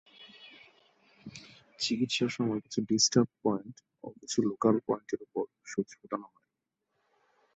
চিকিৎসার 1.79 2.29
সময় 2.37 2.59
কিছু 2.65 2.79
‘ডিস্টার্বড 2.89 3.31
পয়েন্ট’ 3.43 3.75
ও 4.03 4.07
কিছু 4.19 4.37
‘লোকাল 4.49 4.75
পয়েন্ট’-এর 4.87 5.21
উপর 5.27 5.43
সুচ 5.65 5.89
ফোটানো 5.99 6.27
হয়। 6.27 6.47